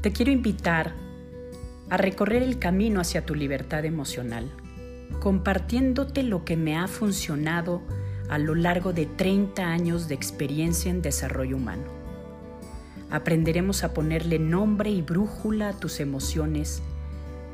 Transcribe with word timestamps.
Te 0.00 0.12
quiero 0.12 0.30
invitar 0.30 0.92
a 1.90 1.96
recorrer 1.96 2.44
el 2.44 2.60
camino 2.60 3.00
hacia 3.00 3.26
tu 3.26 3.34
libertad 3.34 3.84
emocional, 3.84 4.48
compartiéndote 5.18 6.22
lo 6.22 6.44
que 6.44 6.56
me 6.56 6.76
ha 6.76 6.86
funcionado 6.86 7.82
a 8.28 8.38
lo 8.38 8.54
largo 8.54 8.92
de 8.92 9.06
30 9.06 9.66
años 9.66 10.06
de 10.06 10.14
experiencia 10.14 10.92
en 10.92 11.02
desarrollo 11.02 11.56
humano. 11.56 11.82
Aprenderemos 13.10 13.82
a 13.82 13.92
ponerle 13.92 14.38
nombre 14.38 14.88
y 14.88 15.02
brújula 15.02 15.70
a 15.70 15.76
tus 15.76 15.98
emociones 15.98 16.80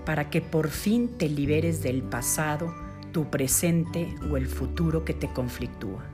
para 0.04 0.28
que 0.28 0.42
por 0.42 0.68
fin 0.68 1.16
te 1.16 1.30
liberes 1.30 1.82
del 1.82 2.02
pasado, 2.02 2.74
tu 3.12 3.30
presente 3.30 4.14
o 4.30 4.36
el 4.36 4.48
futuro 4.48 5.06
que 5.06 5.14
te 5.14 5.32
conflictúa. 5.32 6.04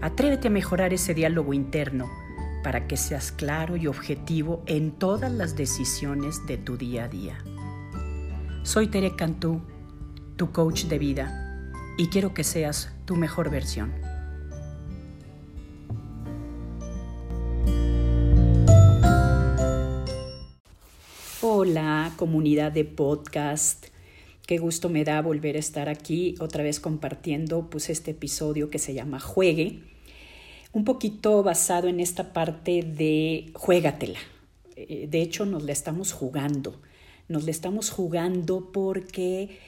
Atrévete 0.00 0.48
a 0.48 0.50
mejorar 0.50 0.92
ese 0.92 1.14
diálogo 1.14 1.54
interno 1.54 2.25
para 2.66 2.88
que 2.88 2.96
seas 2.96 3.30
claro 3.30 3.76
y 3.76 3.86
objetivo 3.86 4.64
en 4.66 4.90
todas 4.90 5.30
las 5.30 5.54
decisiones 5.54 6.44
de 6.48 6.58
tu 6.58 6.76
día 6.76 7.04
a 7.04 7.08
día. 7.08 7.38
Soy 8.64 8.88
Tere 8.88 9.14
Cantú, 9.14 9.62
tu 10.34 10.50
coach 10.50 10.86
de 10.86 10.98
vida, 10.98 11.70
y 11.96 12.08
quiero 12.08 12.34
que 12.34 12.42
seas 12.42 12.90
tu 13.04 13.14
mejor 13.14 13.50
versión. 13.50 13.94
Hola, 21.40 22.10
comunidad 22.16 22.72
de 22.72 22.84
podcast. 22.84 23.86
Qué 24.44 24.58
gusto 24.58 24.88
me 24.88 25.04
da 25.04 25.22
volver 25.22 25.54
a 25.54 25.60
estar 25.60 25.88
aquí 25.88 26.34
otra 26.40 26.64
vez 26.64 26.80
compartiendo 26.80 27.70
pues 27.70 27.90
este 27.90 28.10
episodio 28.10 28.70
que 28.70 28.80
se 28.80 28.92
llama 28.92 29.20
Juegue 29.20 29.95
un 30.76 30.84
poquito 30.84 31.42
basado 31.42 31.88
en 31.88 32.00
esta 32.00 32.34
parte 32.34 32.82
de 32.82 33.50
juégatela. 33.54 34.18
Eh, 34.76 35.08
de 35.10 35.22
hecho, 35.22 35.46
nos 35.46 35.62
la 35.62 35.72
estamos 35.72 36.12
jugando. 36.12 36.82
Nos 37.28 37.44
la 37.44 37.50
estamos 37.50 37.88
jugando 37.88 38.72
porque 38.74 39.58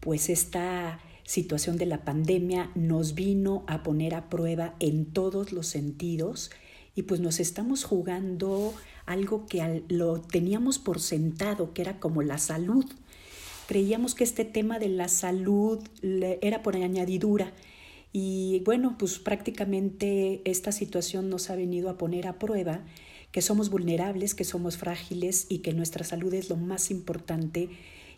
pues 0.00 0.30
esta 0.30 1.00
situación 1.24 1.76
de 1.76 1.84
la 1.84 2.06
pandemia 2.06 2.70
nos 2.74 3.14
vino 3.14 3.64
a 3.66 3.82
poner 3.82 4.14
a 4.14 4.30
prueba 4.30 4.74
en 4.80 5.04
todos 5.04 5.52
los 5.52 5.66
sentidos 5.66 6.50
y 6.94 7.02
pues 7.02 7.20
nos 7.20 7.40
estamos 7.40 7.84
jugando 7.84 8.72
algo 9.04 9.44
que 9.44 9.84
lo 9.88 10.22
teníamos 10.22 10.78
por 10.78 10.98
sentado, 10.98 11.74
que 11.74 11.82
era 11.82 12.00
como 12.00 12.22
la 12.22 12.38
salud. 12.38 12.86
Creíamos 13.68 14.14
que 14.14 14.24
este 14.24 14.46
tema 14.46 14.78
de 14.78 14.88
la 14.88 15.08
salud 15.08 15.86
era 16.40 16.62
por 16.62 16.74
añadidura 16.74 17.52
y 18.16 18.60
bueno, 18.60 18.94
pues 18.96 19.18
prácticamente 19.18 20.40
esta 20.44 20.70
situación 20.70 21.28
nos 21.30 21.50
ha 21.50 21.56
venido 21.56 21.90
a 21.90 21.98
poner 21.98 22.28
a 22.28 22.38
prueba 22.38 22.84
que 23.32 23.42
somos 23.42 23.70
vulnerables, 23.70 24.36
que 24.36 24.44
somos 24.44 24.76
frágiles 24.76 25.46
y 25.48 25.58
que 25.58 25.72
nuestra 25.72 26.04
salud 26.04 26.32
es 26.32 26.48
lo 26.48 26.54
más 26.54 26.92
importante 26.92 27.70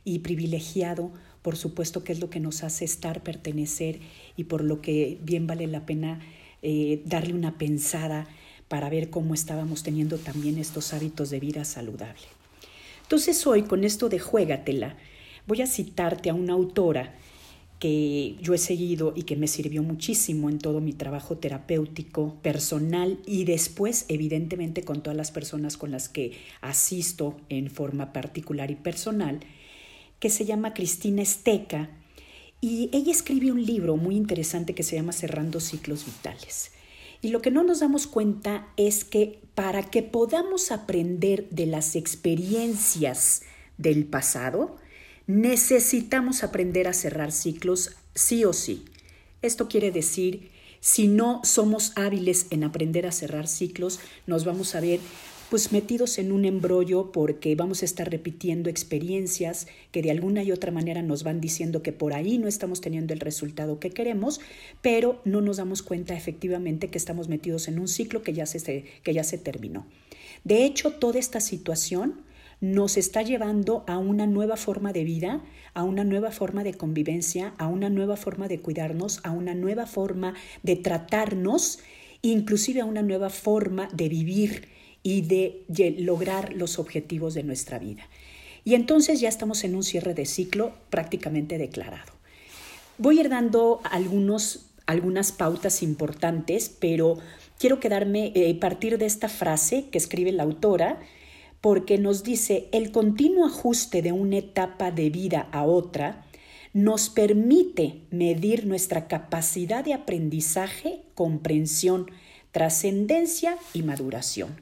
y 0.05 0.19
privilegiado, 0.19 1.13
por 1.41 1.57
supuesto 1.57 2.05
que 2.05 2.13
es 2.13 2.21
lo 2.21 2.29
que 2.29 2.41
nos 2.41 2.63
hace 2.63 2.85
estar, 2.85 3.23
pertenecer 3.23 4.01
y 4.37 4.45
por 4.45 4.63
lo 4.63 4.83
que 4.83 5.19
bien 5.23 5.47
vale 5.47 5.67
la 5.67 5.87
pena 5.87 6.21
eh, 6.61 7.01
darle 7.07 7.33
una 7.33 7.57
pensada 7.57 8.29
para 8.69 8.91
ver 8.91 9.09
cómo 9.09 9.33
estábamos 9.33 9.83
teniendo 9.83 10.19
también 10.19 10.59
estos 10.59 10.93
hábitos 10.93 11.31
de 11.31 11.41
vida 11.41 11.65
saludable. 11.65 12.27
Entonces 13.01 13.47
hoy 13.47 13.63
con 13.63 13.83
esto 13.83 14.11
de 14.11 14.19
juégatela, 14.19 14.99
voy 15.47 15.63
a 15.63 15.67
citarte 15.67 16.29
a 16.29 16.35
una 16.35 16.53
autora 16.53 17.15
que 17.79 18.37
yo 18.41 18.55
he 18.55 18.59
seguido 18.59 19.13
y 19.15 19.25
que 19.25 19.37
me 19.37 19.49
sirvió 19.49 19.83
muchísimo 19.83 20.49
en 20.49 20.59
todo 20.59 20.81
mi 20.81 20.93
trabajo 20.93 21.37
terapéutico, 21.37 22.35
personal 22.43 23.19
y 23.27 23.45
después, 23.45 24.07
evidentemente, 24.09 24.83
con 24.83 25.03
todas 25.03 25.17
las 25.17 25.31
personas 25.31 25.77
con 25.77 25.91
las 25.91 26.09
que 26.09 26.33
asisto 26.63 27.37
en 27.49 27.71
forma 27.71 28.13
particular 28.13 28.71
y 28.71 28.77
personal, 28.77 29.41
que 30.19 30.31
se 30.31 30.47
llama 30.47 30.73
Cristina 30.73 31.23
Esteca. 31.23 31.91
Y 32.63 32.89
ella 32.93 33.13
escribe 33.13 33.53
un 33.53 33.65
libro 33.65 33.97
muy 33.97 34.17
interesante 34.17 34.75
que 34.75 34.83
se 34.83 34.97
llama 34.97 35.13
Cerrando 35.13 35.61
Ciclos 35.61 36.07
Vitales. 36.07 36.73
Y 37.21 37.29
lo 37.29 37.43
que 37.43 37.51
no 37.51 37.63
nos 37.63 37.81
damos 37.81 38.07
cuenta 38.07 38.69
es 38.79 39.05
que 39.05 39.41
para 39.55 39.83
que 39.83 40.03
podamos 40.03 40.73
aprender 40.73 41.49
de 41.51 41.67
las 41.67 41.97
experiencias 41.97 43.43
del 43.77 44.07
pasado, 44.07 44.77
Necesitamos 45.27 46.45
aprender 46.45 46.87
a 46.87 46.93
cerrar 46.93 47.33
ciclos 47.33 47.97
sí 48.15 48.45
o 48.45 48.53
sí. 48.53 48.85
Esto 49.43 49.69
quiere 49.69 49.91
decir, 49.91 50.51
si 50.81 51.09
no 51.09 51.41
somos 51.43 51.93
hábiles 51.97 52.47
en 52.51 52.63
aprender 52.63 53.07
a 53.07 53.13
cerrar 53.13 53.49
ciclos, 53.49 53.99
nos 54.27 54.45
vamos 54.45 54.77
a 54.77 54.81
ver 54.81 55.01
pues 55.51 55.73
metidos 55.73 56.19
en 56.19 56.33
un 56.33 56.45
embrollo 56.45 57.11
porque 57.13 57.55
vamos 57.55 57.83
a 57.83 57.85
estar 57.85 58.11
repitiendo 58.11 58.71
experiencias 58.71 59.67
que 59.93 60.03
de 60.03 60.11
alguna 60.11 60.43
y 60.43 60.53
otra 60.53 60.73
manera 60.73 61.03
nos 61.03 61.23
van 61.23 61.41
diciendo 61.41 61.83
que 61.83 61.93
por 61.93 62.15
ahí 62.15 62.39
no 62.39 62.49
estamos 62.49 62.81
teniendo 62.81 63.13
el 63.13 63.21
resultado 63.21 63.79
que 63.81 63.91
queremos, 63.91 64.41
pero 64.81 65.21
no 65.25 65.41
nos 65.41 65.57
damos 65.57 65.83
cuenta 65.83 66.17
efectivamente 66.17 66.89
que 66.89 66.99
estamos 66.99 67.29
metidos 67.29 67.69
en 67.69 67.79
un 67.79 67.89
ciclo 67.89 68.23
que 68.23 68.33
ya 68.33 68.47
se, 68.47 68.85
que 69.03 69.15
ya 69.15 69.25
se 69.25 69.39
terminó. 69.39 69.87
De 70.45 70.65
hecho, 70.65 70.93
toda 70.93 71.19
esta 71.19 71.41
situación 71.41 72.26
nos 72.61 72.97
está 72.97 73.23
llevando 73.23 73.85
a 73.87 73.99
una 73.99 74.27
nueva 74.27 74.57
forma 74.57 74.93
de 74.93 75.05
vida, 75.05 75.43
a 75.75 75.85
una 75.85 76.05
nueva 76.05 76.31
forma 76.31 76.65
de 76.65 76.75
convivencia, 76.75 77.55
a 77.59 77.67
una 77.69 77.91
nueva 77.91 78.17
forma 78.17 78.49
de 78.49 78.61
cuidarnos, 78.61 79.21
a 79.25 79.31
una 79.31 79.55
nueva 79.55 79.87
forma 79.87 80.35
de 80.63 80.77
tratarnos, 80.77 81.81
inclusive 82.23 82.81
a 82.81 82.85
una 82.87 83.03
nueva 83.03 83.31
forma 83.31 83.89
de 83.93 84.09
vivir 84.09 84.69
y 85.03 85.23
de 85.23 85.65
lograr 85.99 86.55
los 86.55 86.79
objetivos 86.79 87.35
de 87.35 87.43
nuestra 87.43 87.79
vida. 87.79 88.09
Y 88.67 88.75
entonces 88.75 89.21
ya 89.21 89.29
estamos 89.29 89.63
en 89.63 89.77
un 89.77 89.85
cierre 89.85 90.13
de 90.13 90.27
ciclo 90.27 90.73
prácticamente 90.91 91.57
declarado. 91.57 92.13
Voy 92.99 93.19
a 93.19 93.21
ir 93.21 93.29
dando 93.29 93.81
algunos, 93.85 94.67
algunas 94.87 95.31
pautas 95.31 95.85
importantes, 95.85 96.69
pero 96.81 97.19
quiero 97.61 97.79
quedarme, 97.79 98.33
eh, 98.35 98.53
partir 98.57 98.99
de 98.99 99.07
esta 99.07 99.29
frase 99.29 99.89
que 99.91 99.99
escribe 99.99 100.33
la 100.33 100.43
autora, 100.43 100.99
porque 101.67 101.99
nos 101.99 102.23
dice 102.23 102.69
el 102.71 102.93
continuo 102.93 103.45
ajuste 103.45 104.01
de 104.01 104.13
una 104.13 104.37
etapa 104.37 104.93
de 104.93 105.11
vida 105.11 105.49
a 105.51 105.65
otra 105.65 106.25
nos 106.73 107.09
permite 107.09 108.03
medir 108.13 108.67
nuestra 108.67 109.09
capacidad 109.09 109.85
de 109.85 109.93
aprendizaje, 109.93 111.01
comprensión, 111.17 112.09
trascendencia 112.53 113.59
y 113.75 113.83
maduración. 113.83 114.61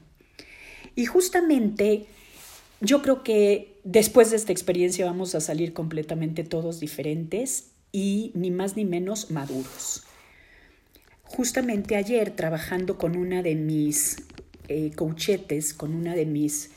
Y 0.95 1.05
justamente 1.05 2.07
yo 2.81 3.03
creo 3.03 3.21
que 3.21 3.77
después 3.83 4.31
de 4.31 4.37
esta 4.37 4.51
experiencia 4.51 5.05
vamos 5.05 5.35
a 5.35 5.41
salir 5.41 5.73
completamente 5.73 6.43
todos 6.43 6.79
diferentes 6.79 7.67
y 7.91 8.31
ni 8.33 8.49
más 8.49 8.75
ni 8.75 8.83
menos 8.83 9.29
maduros. 9.29 10.05
Justamente 11.21 11.97
ayer 11.97 12.31
trabajando 12.31 12.97
con 12.97 13.15
una 13.15 13.43
de 13.43 13.53
mis 13.53 14.23
eh, 14.69 14.89
coachetes, 14.95 15.75
con 15.75 15.93
una 15.93 16.15
de 16.15 16.25
mis 16.25 16.71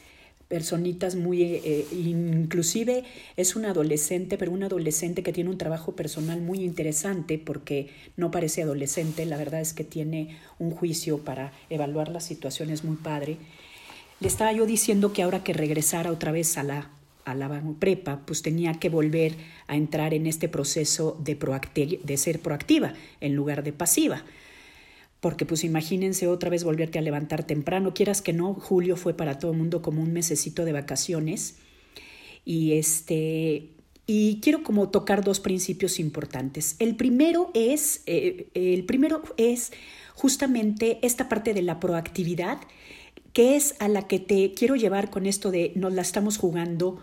personitas 0.49 1.15
muy, 1.15 1.43
eh, 1.43 1.61
eh, 1.65 1.87
inclusive 1.93 3.05
es 3.37 3.55
un 3.55 3.67
adolescente, 3.67 4.39
pero 4.39 4.51
un 4.51 4.63
adolescente 4.63 5.23
que 5.23 5.33
tiene 5.33 5.51
un 5.51 5.59
trabajo 5.59 5.93
personal 5.95 6.41
muy 6.41 6.65
interesante 6.65 7.39
porque 7.39 7.89
no 8.17 8.31
parece 8.31 8.63
adolescente, 8.63 9.27
la 9.27 9.37
verdad 9.37 9.61
es 9.61 9.75
que 9.75 9.85
tiene 9.85 10.37
un 10.59 10.71
juicio 10.71 11.19
para 11.19 11.53
evaluar 11.69 12.09
las 12.09 12.25
situaciones 12.25 12.83
muy 12.83 12.97
padre. 12.97 13.37
Le 14.21 14.27
estaba 14.27 14.53
yo 14.53 14.65
diciendo 14.65 15.13
que 15.13 15.23
ahora 15.23 15.45
que 15.45 15.53
regresara 15.53 16.11
otra 16.11 16.33
vez 16.33 16.57
a 16.57 16.63
la, 16.63 16.91
a 17.27 17.35
la 17.35 17.63
prepa, 17.79 18.23
pues 18.25 18.41
tenía 18.41 18.75
que 18.75 18.89
volver 18.89 19.35
a 19.67 19.77
entrar 19.77 20.15
en 20.15 20.27
este 20.27 20.49
proceso 20.49 21.17
de, 21.23 22.01
de 22.03 22.17
ser 22.17 22.41
proactiva 22.41 22.95
en 23.21 23.37
lugar 23.37 23.63
de 23.63 23.73
pasiva 23.73 24.25
porque 25.21 25.47
pues 25.47 25.65
imagínense 25.65 26.29
otra 26.29 26.51
vez 26.51 26.65
volverte 26.65 26.99
a 26.99 27.03
levantar 27.03 27.45
temprano, 27.45 27.95
quieras 27.95 28.23
que 28.23 28.33
no, 28.33 28.55
julio 28.55 28.97
fue 28.97 29.15
para 29.15 29.39
todo 29.39 29.53
el 29.53 29.59
mundo 29.59 29.83
como 29.83 30.03
un 30.03 30.13
mesecito 30.13 30.65
de 30.65 30.73
vacaciones 30.73 31.57
y 32.45 32.73
este 32.75 33.71
y 34.07 34.41
quiero 34.41 34.63
como 34.63 34.89
tocar 34.89 35.23
dos 35.23 35.39
principios 35.39 36.01
importantes. 36.01 36.77
El 36.79 36.97
primero 36.97 37.51
es 37.53 38.03
eh, 38.07 38.49
el 38.55 38.85
primero 38.85 39.23
es 39.37 39.73
justamente 40.15 40.99
esta 41.03 41.29
parte 41.29 41.53
de 41.53 41.63
la 41.63 41.79
proactividad 41.81 42.59
que 43.33 43.57
es 43.57 43.75
a 43.81 43.89
la 43.89 44.07
que 44.07 44.19
te 44.19 44.55
quiero 44.55 44.77
llevar 44.77 45.11
con 45.11 45.27
esto 45.27 45.51
de 45.51 45.73
nos 45.75 45.93
la 45.93 46.03
estamos 46.03 46.39
jugando 46.39 47.01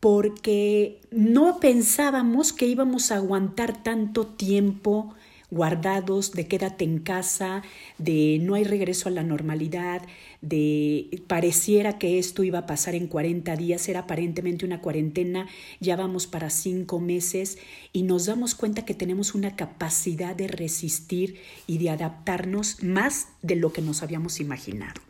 porque 0.00 1.00
no 1.10 1.60
pensábamos 1.60 2.52
que 2.52 2.66
íbamos 2.66 3.10
a 3.10 3.16
aguantar 3.16 3.82
tanto 3.82 4.26
tiempo 4.26 5.14
guardados, 5.54 6.32
de 6.32 6.46
quédate 6.46 6.84
en 6.84 6.98
casa, 6.98 7.62
de 7.96 8.38
no 8.42 8.54
hay 8.54 8.64
regreso 8.64 9.08
a 9.08 9.12
la 9.12 9.22
normalidad, 9.22 10.02
de 10.42 11.22
pareciera 11.28 11.98
que 11.98 12.18
esto 12.18 12.42
iba 12.42 12.58
a 12.60 12.66
pasar 12.66 12.94
en 12.94 13.06
40 13.06 13.54
días, 13.56 13.88
era 13.88 14.00
aparentemente 14.00 14.66
una 14.66 14.80
cuarentena, 14.80 15.46
ya 15.80 15.96
vamos 15.96 16.26
para 16.26 16.50
cinco 16.50 17.00
meses 17.00 17.58
y 17.92 18.02
nos 18.02 18.26
damos 18.26 18.54
cuenta 18.54 18.84
que 18.84 18.94
tenemos 18.94 19.34
una 19.34 19.54
capacidad 19.56 20.34
de 20.34 20.48
resistir 20.48 21.36
y 21.66 21.78
de 21.78 21.90
adaptarnos 21.90 22.82
más 22.82 23.28
de 23.42 23.56
lo 23.56 23.72
que 23.72 23.80
nos 23.80 24.02
habíamos 24.02 24.40
imaginado. 24.40 25.00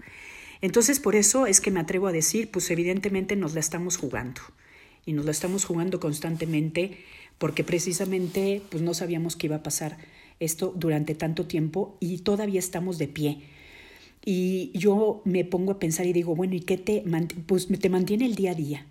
Entonces, 0.60 1.00
por 1.00 1.16
eso 1.16 1.46
es 1.46 1.60
que 1.60 1.70
me 1.70 1.80
atrevo 1.80 2.06
a 2.06 2.12
decir, 2.12 2.50
pues 2.50 2.70
evidentemente 2.70 3.34
nos 3.34 3.54
la 3.54 3.60
estamos 3.60 3.96
jugando 3.96 4.40
y 5.06 5.12
nos 5.12 5.24
la 5.24 5.30
estamos 5.30 5.64
jugando 5.64 6.00
constantemente 6.00 6.98
porque 7.38 7.64
precisamente 7.64 8.62
pues 8.70 8.82
no 8.82 8.94
sabíamos 8.94 9.36
que 9.36 9.46
iba 9.48 9.56
a 9.56 9.62
pasar 9.62 9.98
esto 10.44 10.72
durante 10.76 11.14
tanto 11.14 11.46
tiempo 11.46 11.96
y 12.00 12.18
todavía 12.18 12.58
estamos 12.58 12.98
de 12.98 13.08
pie. 13.08 13.38
Y 14.24 14.70
yo 14.74 15.20
me 15.24 15.44
pongo 15.44 15.72
a 15.72 15.78
pensar 15.78 16.06
y 16.06 16.12
digo, 16.12 16.34
bueno, 16.34 16.54
¿y 16.54 16.60
qué 16.60 16.78
te, 16.78 17.04
pues, 17.46 17.68
te 17.68 17.88
mantiene 17.90 18.24
el 18.24 18.34
día 18.34 18.52
a 18.52 18.54
día? 18.54 18.86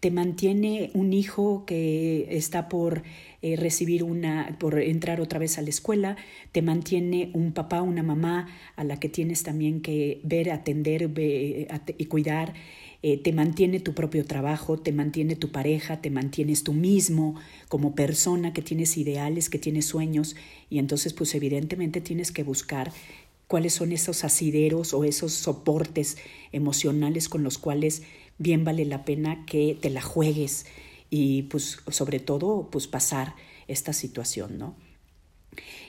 Te 0.00 0.10
mantiene 0.10 0.90
un 0.94 1.12
hijo 1.12 1.64
que 1.66 2.28
está 2.30 2.68
por 2.68 3.02
eh, 3.42 3.56
recibir 3.56 4.04
una, 4.04 4.56
por 4.58 4.80
entrar 4.80 5.20
otra 5.20 5.40
vez 5.40 5.58
a 5.58 5.62
la 5.62 5.70
escuela, 5.70 6.16
te 6.52 6.62
mantiene 6.62 7.30
un 7.34 7.52
papá, 7.52 7.82
una 7.82 8.02
mamá 8.02 8.48
a 8.76 8.84
la 8.84 9.00
que 9.00 9.08
tienes 9.08 9.42
también 9.42 9.80
que 9.80 10.20
ver, 10.22 10.50
atender 10.52 11.10
y 11.98 12.04
cuidar, 12.06 12.54
eh, 13.02 13.16
te 13.16 13.32
mantiene 13.32 13.78
tu 13.78 13.94
propio 13.94 14.24
trabajo, 14.24 14.78
te 14.78 14.92
mantiene 14.92 15.36
tu 15.36 15.50
pareja, 15.50 16.00
te 16.00 16.10
mantienes 16.10 16.64
tú 16.64 16.72
mismo 16.72 17.36
como 17.68 17.94
persona 17.94 18.52
que 18.52 18.62
tienes 18.62 18.96
ideales, 18.96 19.48
que 19.48 19.58
tienes 19.58 19.86
sueños 19.86 20.34
y 20.68 20.78
entonces 20.78 21.12
pues 21.12 21.34
evidentemente 21.34 22.00
tienes 22.00 22.32
que 22.32 22.42
buscar 22.42 22.92
cuáles 23.46 23.74
son 23.74 23.92
esos 23.92 24.24
asideros 24.24 24.94
o 24.94 25.04
esos 25.04 25.32
soportes 25.32 26.18
emocionales 26.52 27.28
con 27.28 27.44
los 27.44 27.56
cuales 27.56 28.02
bien 28.38 28.64
vale 28.64 28.84
la 28.84 29.04
pena 29.04 29.44
que 29.46 29.76
te 29.80 29.90
la 29.90 30.02
juegues 30.02 30.66
y 31.08 31.42
pues 31.42 31.78
sobre 31.88 32.18
todo 32.18 32.68
pues 32.70 32.88
pasar 32.88 33.34
esta 33.68 33.92
situación, 33.92 34.58
¿no? 34.58 34.87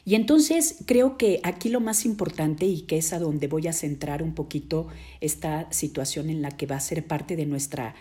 Y 0.05 0.15
entonces 0.15 0.77
creo 0.85 1.17
que 1.17 1.39
aquí 1.43 1.69
lo 1.69 1.79
más 1.79 2.05
importante 2.05 2.65
y 2.65 2.81
que 2.81 2.97
es 2.97 3.13
a 3.13 3.19
donde 3.19 3.47
voy 3.47 3.67
a 3.67 3.73
centrar 3.73 4.23
un 4.23 4.33
poquito 4.33 4.87
esta 5.21 5.71
situación 5.71 6.29
en 6.29 6.41
la 6.41 6.51
que 6.51 6.65
va 6.65 6.75
a 6.75 6.79
ser 6.79 7.05
parte 7.05 7.35
de 7.35 7.45
nuestra, 7.45 7.95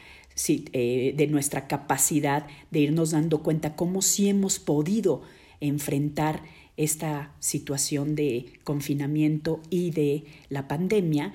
eh, 0.48 1.14
de 1.16 1.26
nuestra 1.26 1.66
capacidad 1.66 2.46
de 2.70 2.80
irnos 2.80 3.10
dando 3.10 3.42
cuenta 3.42 3.76
cómo 3.76 4.02
sí 4.02 4.28
hemos 4.28 4.58
podido 4.58 5.22
enfrentar 5.60 6.42
esta 6.76 7.34
situación 7.40 8.14
de 8.14 8.52
confinamiento 8.62 9.60
y 9.68 9.90
de 9.90 10.24
la 10.48 10.68
pandemia, 10.68 11.32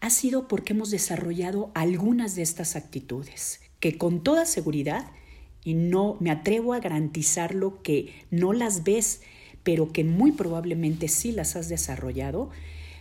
ha 0.00 0.10
sido 0.10 0.46
porque 0.46 0.72
hemos 0.72 0.90
desarrollado 0.90 1.72
algunas 1.74 2.36
de 2.36 2.42
estas 2.42 2.76
actitudes 2.76 3.60
que 3.80 3.98
con 3.98 4.22
toda 4.22 4.46
seguridad, 4.46 5.10
y 5.64 5.74
no 5.74 6.16
me 6.20 6.30
atrevo 6.30 6.74
a 6.74 6.80
garantizarlo 6.80 7.82
que 7.82 8.14
no 8.30 8.52
las 8.52 8.84
ves, 8.84 9.22
pero 9.64 9.92
que 9.92 10.04
muy 10.04 10.32
probablemente 10.32 11.08
sí 11.08 11.32
las 11.32 11.56
has 11.56 11.68
desarrollado, 11.68 12.50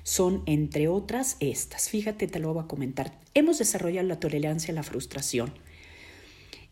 son 0.03 0.43
entre 0.45 0.87
otras 0.87 1.37
estas. 1.39 1.89
Fíjate, 1.89 2.27
te 2.27 2.39
lo 2.39 2.53
voy 2.53 2.63
a 2.63 2.67
comentar. 2.67 3.19
Hemos 3.33 3.59
desarrollado 3.59 4.07
la 4.07 4.19
tolerancia 4.19 4.71
a 4.71 4.75
la 4.75 4.83
frustración. 4.83 5.53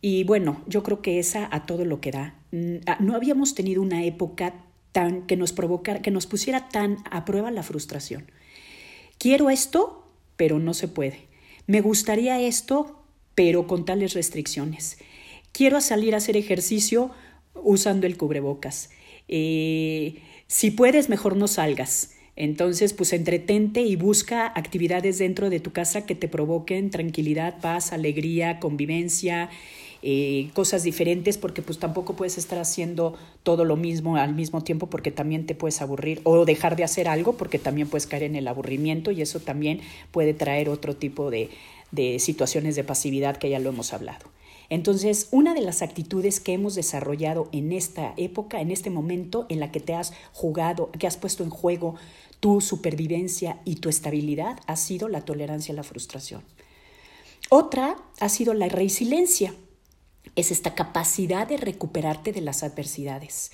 Y 0.02 0.24
bueno, 0.24 0.64
yo 0.68 0.82
creo 0.82 1.02
que 1.02 1.20
esa 1.20 1.48
a 1.52 1.66
todo 1.66 1.86
lo 1.86 2.02
que 2.02 2.12
da. 2.12 2.36
Mm, 2.52 2.78
ah, 2.88 2.98
no 3.00 3.16
habíamos 3.16 3.54
tenido 3.54 3.82
una 3.82 4.04
época 4.04 4.56
tan 4.92 5.28
que 5.28 5.38
nos 5.38 5.54
provocara, 5.54 6.02
que 6.02 6.12
nos 6.12 6.26
pusiera 6.26 6.70
tan 6.70 6.98
a 7.10 7.24
prueba 7.24 7.52
la 7.52 7.64
frustración. 7.64 8.26
Quiero 9.18 9.50
esto, 9.50 10.08
pero 10.36 10.60
no 10.60 10.74
se 10.74 10.88
puede. 10.88 11.28
Me 11.68 11.82
gustaría 11.82 12.40
esto, 12.42 13.04
pero 13.36 13.68
con 13.68 13.86
tales 13.86 14.14
restricciones. 14.14 14.98
Quiero 15.52 15.80
salir 15.82 16.16
a 16.16 16.18
hacer 16.18 16.36
ejercicio 16.36 17.12
usando 17.54 18.08
el 18.08 18.18
cubrebocas. 18.18 18.90
Eh, 19.32 20.16
si 20.46 20.70
puedes, 20.70 21.10
mejor 21.10 21.36
no 21.36 21.48
salgas. 21.48 22.12
Entonces, 22.36 22.94
pues 22.94 23.14
entretente 23.14 23.82
y 23.82 23.96
busca 23.96 24.48
actividades 24.56 25.18
dentro 25.18 25.50
de 25.50 25.60
tu 25.60 25.72
casa 25.72 26.06
que 26.06 26.16
te 26.16 26.28
provoquen 26.28 26.90
tranquilidad, 26.90 27.60
paz, 27.62 27.94
alegría, 27.94 28.60
convivencia, 28.60 29.50
eh, 30.02 30.50
cosas 30.54 30.84
diferentes, 30.84 31.38
porque 31.38 31.62
pues 31.62 31.78
tampoco 31.78 32.16
puedes 32.16 32.38
estar 32.38 32.58
haciendo 32.58 33.16
todo 33.44 33.66
lo 33.66 33.76
mismo 33.76 34.16
al 34.16 34.34
mismo 34.34 34.64
tiempo 34.64 34.88
porque 34.88 35.12
también 35.12 35.46
te 35.46 35.56
puedes 35.56 35.82
aburrir 35.82 36.22
o 36.24 36.46
dejar 36.46 36.76
de 36.76 36.84
hacer 36.84 37.08
algo 37.08 37.38
porque 37.38 37.60
también 37.60 37.88
puedes 37.88 38.08
caer 38.08 38.24
en 38.24 38.36
el 38.36 38.48
aburrimiento 38.48 39.12
y 39.12 39.22
eso 39.22 39.40
también 39.40 39.82
puede 40.12 40.34
traer 40.34 40.70
otro 40.70 40.96
tipo 40.96 41.30
de, 41.30 41.50
de 41.92 42.18
situaciones 42.20 42.76
de 42.76 42.84
pasividad 42.84 43.38
que 43.38 43.50
ya 43.50 43.60
lo 43.60 43.70
hemos 43.70 43.94
hablado. 43.94 44.31
Entonces, 44.72 45.28
una 45.32 45.54
de 45.54 45.60
las 45.60 45.82
actitudes 45.82 46.40
que 46.40 46.54
hemos 46.54 46.76
desarrollado 46.76 47.50
en 47.52 47.74
esta 47.74 48.14
época, 48.16 48.62
en 48.62 48.72
este 48.72 48.90
momento 48.90 49.46
en 49.50 49.60
la 49.60 49.70
que 49.70 49.82
te 49.82 49.94
has 49.94 50.14
jugado, 50.32 50.92
que 50.92 51.08
has 51.08 51.18
puesto 51.18 51.44
en 51.44 51.50
juego 51.50 51.96
tu 52.40 52.62
supervivencia 52.62 53.60
y 53.66 53.76
tu 53.76 53.90
estabilidad, 53.90 54.58
ha 54.68 54.78
sido 54.78 55.10
la 55.10 55.26
tolerancia 55.26 55.74
a 55.74 55.76
la 55.76 55.84
frustración. 55.84 56.42
Otra 57.50 57.98
ha 58.22 58.30
sido 58.30 58.54
la 58.54 58.70
resiliencia. 58.70 59.54
Es 60.38 60.52
esta 60.52 60.74
capacidad 60.74 61.46
de 61.46 61.58
recuperarte 61.58 62.32
de 62.32 62.40
las 62.40 62.64
adversidades 62.64 63.52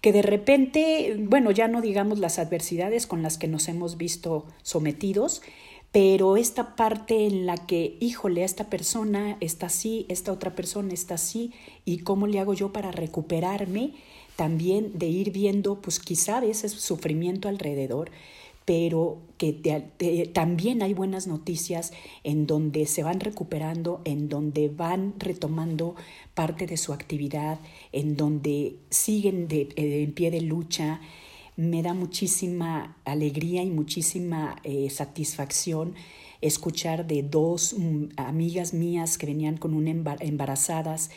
que 0.00 0.12
de 0.12 0.22
repente, 0.22 1.16
bueno, 1.18 1.50
ya 1.50 1.68
no 1.68 1.80
digamos 1.80 2.18
las 2.18 2.38
adversidades 2.38 3.06
con 3.06 3.22
las 3.22 3.38
que 3.38 3.48
nos 3.48 3.66
hemos 3.66 3.96
visto 3.96 4.46
sometidos, 4.62 5.42
pero 5.92 6.36
esta 6.36 6.76
parte 6.76 7.26
en 7.26 7.46
la 7.46 7.56
que, 7.66 7.96
híjole, 8.00 8.44
esta 8.44 8.68
persona 8.68 9.36
está 9.40 9.66
así, 9.66 10.06
esta 10.08 10.32
otra 10.32 10.54
persona 10.54 10.92
está 10.92 11.14
así, 11.14 11.52
y 11.84 11.98
cómo 11.98 12.26
le 12.26 12.40
hago 12.40 12.54
yo 12.54 12.72
para 12.72 12.92
recuperarme, 12.92 13.94
también 14.36 14.92
de 14.98 15.06
ir 15.06 15.32
viendo, 15.32 15.80
pues 15.80 15.98
quizá 15.98 16.38
a 16.38 16.40
veces 16.40 16.72
sufrimiento 16.72 17.48
alrededor, 17.48 18.10
pero 18.66 19.18
que 19.38 19.52
también 20.34 20.82
hay 20.82 20.92
buenas 20.92 21.28
noticias 21.28 21.92
en 22.24 22.46
donde 22.48 22.86
se 22.86 23.04
van 23.04 23.20
recuperando, 23.20 24.00
en 24.04 24.28
donde 24.28 24.68
van 24.68 25.14
retomando 25.18 25.94
parte 26.34 26.66
de 26.66 26.76
su 26.76 26.92
actividad, 26.92 27.60
en 27.92 28.16
donde 28.16 28.76
siguen 28.90 29.46
de, 29.46 29.68
eh, 29.76 30.02
en 30.02 30.12
pie 30.12 30.32
de 30.32 30.40
lucha, 30.40 31.00
me 31.56 31.82
da 31.82 31.94
muchísima 31.94 32.96
alegría 33.04 33.62
y 33.62 33.70
muchísima 33.70 34.56
eh, 34.62 34.88
satisfacción 34.90 35.94
escuchar 36.40 37.06
de 37.06 37.22
dos 37.22 37.74
mm, 37.76 38.08
amigas 38.16 38.74
mías 38.74 39.18
que 39.18 39.26
venían 39.26 39.56
con 39.56 39.74
una 39.74 39.90
embarazadas 40.20 41.10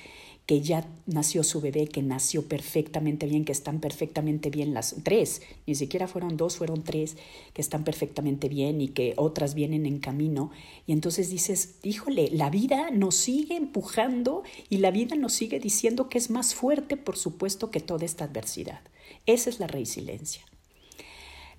que 0.49 0.61
ya 0.61 0.83
nació 1.05 1.43
su 1.43 1.61
bebé, 1.61 1.87
que 1.87 2.01
nació 2.01 2.47
perfectamente 2.47 3.27
bien, 3.27 3.45
que 3.45 3.51
están 3.51 3.79
perfectamente 3.79 4.49
bien 4.49 4.73
las 4.73 4.95
tres, 5.03 5.43
ni 5.67 5.75
siquiera 5.75 6.07
fueron 6.07 6.37
dos, 6.37 6.57
fueron 6.57 6.83
tres, 6.83 7.17
que 7.53 7.61
están 7.61 7.83
perfectamente 7.83 8.49
bien 8.49 8.81
y 8.81 8.87
que 8.87 9.13
otras 9.17 9.53
vienen 9.53 9.85
en 9.85 9.99
camino. 9.99 10.49
Y 10.87 10.93
entonces 10.93 11.29
dices, 11.29 11.75
híjole, 11.83 12.29
la 12.31 12.49
vida 12.49 12.89
nos 12.89 13.13
sigue 13.13 13.57
empujando 13.57 14.41
y 14.69 14.77
la 14.77 14.89
vida 14.89 15.15
nos 15.15 15.33
sigue 15.33 15.59
diciendo 15.59 16.09
que 16.09 16.17
es 16.17 16.31
más 16.31 16.55
fuerte, 16.55 16.97
por 16.97 17.15
supuesto, 17.15 17.69
que 17.69 17.79
toda 17.79 18.05
esta 18.05 18.23
adversidad. 18.23 18.79
Esa 19.25 19.49
es 19.49 19.59
la 19.59 19.67
resiliencia. 19.67 20.43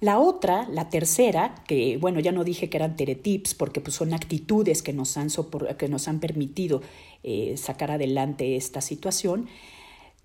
La 0.01 0.19
otra, 0.19 0.67
la 0.71 0.89
tercera, 0.89 1.55
que 1.69 1.99
bueno, 1.99 2.21
ya 2.21 2.33
no 2.33 2.43
dije 2.43 2.71
que 2.71 2.79
eran 2.79 2.97
teretips 2.97 3.53
porque 3.53 3.83
pues, 3.83 3.97
son 3.97 4.15
actitudes 4.15 4.83
que 4.83 4.95
nos 4.95 5.19
han, 5.19 5.29
que 5.77 5.89
nos 5.89 6.09
han 6.09 6.21
permitido 6.21 6.81
eh, 7.23 7.55
sacar 7.59 7.91
adelante 7.91 8.57
esta 8.57 8.81
situación, 8.81 9.47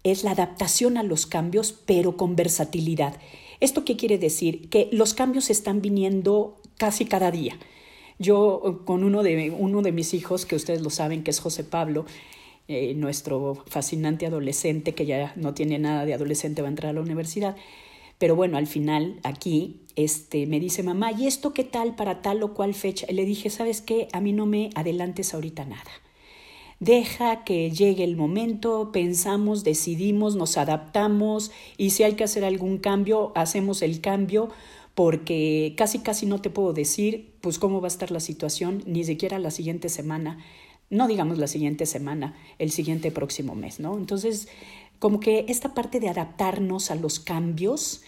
es 0.04 0.24
la 0.24 0.32
adaptación 0.32 0.98
a 0.98 1.04
los 1.04 1.26
cambios, 1.26 1.74
pero 1.74 2.16
con 2.16 2.38
versatilidad. 2.38 3.20
¿Esto 3.60 3.84
qué 3.84 3.98
quiere 3.98 4.18
decir? 4.18 4.70
Que 4.70 4.88
los 4.94 5.14
cambios 5.14 5.50
están 5.50 5.82
viniendo 5.82 6.56
casi 6.78 7.06
cada 7.06 7.32
día. 7.32 7.58
Yo 8.18 8.84
con 8.86 9.04
uno 9.04 9.24
de, 9.24 9.52
uno 9.52 9.82
de 9.82 9.92
mis 9.92 10.14
hijos, 10.14 10.46
que 10.46 10.56
ustedes 10.56 10.82
lo 10.82 10.90
saben, 10.90 11.24
que 11.24 11.32
es 11.32 11.40
José 11.40 11.66
Pablo, 11.66 12.06
eh, 12.68 12.94
nuestro 12.96 13.64
fascinante 13.68 14.26
adolescente, 14.26 14.94
que 14.94 15.06
ya 15.06 15.34
no 15.36 15.54
tiene 15.54 15.80
nada 15.80 16.06
de 16.06 16.14
adolescente, 16.14 16.62
va 16.62 16.68
a 16.68 16.72
entrar 16.72 16.90
a 16.90 16.94
la 16.94 17.02
universidad, 17.02 17.56
pero 18.18 18.36
bueno, 18.36 18.58
al 18.58 18.68
final 18.68 19.20
aquí 19.24 19.82
este, 19.96 20.46
me 20.46 20.60
dice 20.60 20.84
mamá, 20.84 21.12
¿y 21.12 21.28
esto 21.28 21.54
qué 21.54 21.64
tal 21.64 21.96
para 21.96 22.22
tal 22.22 22.42
o 22.44 22.54
cual 22.54 22.74
fecha? 22.74 23.08
Le 23.12 23.26
dije, 23.26 23.50
¿sabes 23.50 23.82
qué? 23.82 24.08
A 24.14 24.22
mí 24.22 24.34
no 24.34 24.46
me 24.46 24.70
adelantes 24.76 25.34
ahorita 25.34 25.66
nada. 25.66 25.92
Deja 26.80 27.44
que 27.46 27.72
llegue 27.72 28.04
el 28.04 28.18
momento, 28.18 28.92
pensamos, 28.92 29.64
decidimos, 29.64 30.36
nos 30.36 30.58
adaptamos 30.58 31.52
y 31.78 31.92
si 31.92 32.04
hay 32.04 32.14
que 32.14 32.26
hacer 32.26 32.44
algún 32.44 32.80
cambio, 32.80 33.32
hacemos 33.36 33.82
el 33.82 34.02
cambio 34.02 34.50
porque 34.94 35.74
casi 35.78 36.00
casi 36.00 36.26
no 36.26 36.42
te 36.42 36.50
puedo 36.50 36.74
decir 36.74 37.34
pues 37.42 37.60
cómo 37.60 37.80
va 37.80 37.88
a 37.88 37.90
estar 37.90 38.12
la 38.12 38.20
situación, 38.20 38.84
ni 38.86 39.04
siquiera 39.04 39.40
la 39.40 39.52
siguiente 39.52 39.88
semana, 39.88 40.40
no 40.90 41.08
digamos 41.08 41.38
la 41.38 41.48
siguiente 41.48 41.86
semana, 41.86 42.36
el 42.60 42.72
siguiente 42.72 43.12
próximo 43.12 43.56
mes, 43.56 43.80
¿no? 43.80 43.98
Entonces, 43.98 44.48
como 45.00 45.20
que 45.20 45.46
esta 45.48 45.74
parte 45.74 46.00
de 46.00 46.10
adaptarnos 46.10 46.92
a 46.92 46.96
los 46.96 47.20
cambios, 47.20 48.02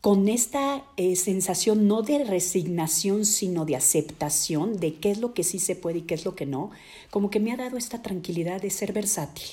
con 0.00 0.28
esta 0.28 0.84
eh, 0.96 1.16
sensación 1.16 1.88
no 1.88 2.02
de 2.02 2.22
resignación, 2.24 3.24
sino 3.24 3.64
de 3.64 3.76
aceptación 3.76 4.78
de 4.78 4.94
qué 4.94 5.10
es 5.10 5.18
lo 5.18 5.34
que 5.34 5.42
sí 5.42 5.58
se 5.58 5.74
puede 5.74 5.98
y 5.98 6.02
qué 6.02 6.14
es 6.14 6.24
lo 6.24 6.36
que 6.36 6.46
no, 6.46 6.70
como 7.10 7.28
que 7.28 7.40
me 7.40 7.52
ha 7.52 7.56
dado 7.56 7.76
esta 7.76 8.02
tranquilidad 8.02 8.62
de 8.62 8.70
ser 8.70 8.92
versátil. 8.92 9.46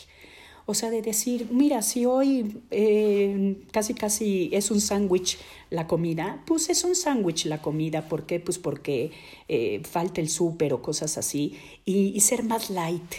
O 0.66 0.74
sea, 0.74 0.90
de 0.90 1.02
decir, 1.02 1.48
mira, 1.52 1.82
si 1.82 2.06
hoy 2.06 2.62
eh, 2.72 3.58
casi 3.72 3.94
casi 3.94 4.50
es 4.54 4.72
un 4.72 4.80
sándwich 4.80 5.38
la 5.70 5.88
comida, 5.88 6.42
pues 6.46 6.70
es 6.70 6.84
un 6.86 6.96
sándwich 6.96 7.46
la 7.46 7.62
comida. 7.62 8.08
¿Por 8.08 8.26
qué? 8.26 8.40
Pues 8.40 8.60
porque 8.60 9.12
eh, 9.50 9.82
falta 9.84 10.22
el 10.22 10.30
súper 10.30 10.74
o 10.74 10.82
cosas 10.82 11.18
así. 11.18 11.58
Y, 11.84 12.14
y, 12.16 12.20
ser 12.22 12.44
más 12.44 12.70
light. 12.70 13.14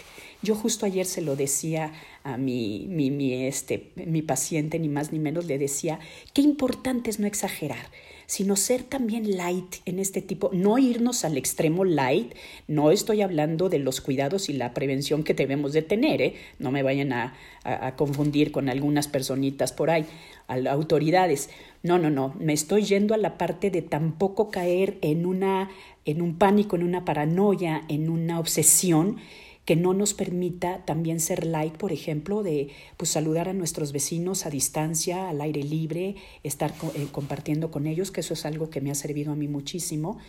Yo 0.45 0.55
justo 0.55 0.85
ayer 0.85 1.05
se 1.05 1.21
lo 1.21 1.35
decía 1.35 1.91
a 2.23 2.37
mi, 2.37 2.85
mi, 2.87 3.09
mi, 3.09 3.45
este, 3.45 3.91
mi 3.95 4.21
paciente, 4.21 4.79
ni 4.79 4.87
más 4.87 5.11
ni 5.11 5.19
menos, 5.19 5.45
le 5.45 5.57
decía, 5.57 5.99
qué 6.33 6.41
importante 6.41 7.09
es 7.09 7.19
no 7.19 7.27
exagerar 7.27 7.87
sino 8.27 8.55
ser 8.55 8.83
también 8.83 9.37
light 9.37 9.75
en 9.85 9.99
este 9.99 10.21
tipo, 10.21 10.49
no 10.53 10.77
irnos 10.77 11.25
al 11.25 11.37
extremo 11.37 11.85
light, 11.85 12.33
no 12.67 12.91
estoy 12.91 13.21
hablando 13.21 13.69
de 13.69 13.79
los 13.79 14.01
cuidados 14.01 14.49
y 14.49 14.53
la 14.53 14.73
prevención 14.73 15.23
que 15.23 15.33
debemos 15.33 15.73
de 15.73 15.81
tener, 15.81 16.21
¿eh? 16.21 16.35
no 16.59 16.71
me 16.71 16.83
vayan 16.83 17.13
a, 17.13 17.35
a, 17.63 17.95
confundir 17.95 18.51
con 18.51 18.69
algunas 18.69 19.07
personitas 19.07 19.73
por 19.73 19.89
ahí, 19.89 20.05
a, 20.47 20.55
autoridades, 20.71 21.49
no, 21.83 21.99
no, 21.99 22.09
no, 22.09 22.33
me 22.39 22.53
estoy 22.53 22.83
yendo 22.83 23.13
a 23.13 23.17
la 23.17 23.37
parte 23.37 23.69
de 23.69 23.81
tampoco 23.81 24.49
caer 24.49 24.97
en 25.01 25.25
una, 25.25 25.69
en 26.05 26.21
un 26.21 26.37
pánico, 26.37 26.75
en 26.75 26.83
una 26.83 27.05
paranoia, 27.05 27.83
en 27.89 28.09
una 28.09 28.39
obsesión, 28.39 29.17
que 29.65 29.75
no 29.75 29.93
nos 29.93 30.13
permita 30.13 30.85
también 30.85 31.19
ser 31.19 31.45
light, 31.45 31.75
por 31.75 31.91
ejemplo, 31.91 32.43
de 32.43 32.69
pues, 32.97 33.09
saludar 33.09 33.49
a 33.49 33.53
nuestros 33.53 33.91
vecinos 33.91 34.45
a 34.45 34.51
distancia, 34.51 35.27
al 35.27 35.41
aire 35.41 35.63
libre, 35.63 36.15
estar 36.43 36.73
eh, 36.93 37.07
compartiendo 37.11 37.71
con 37.71 37.87
ellos, 37.87 38.11
que 38.11 38.21
eso 38.21 38.35
es 38.35 38.45
algo 38.45 38.69
que 38.69 38.81
me 38.81 38.91
ha 38.91 38.95
servido 38.95 39.31
a 39.31 39.35
mí 39.35 39.47
muchísimo, 39.47 40.19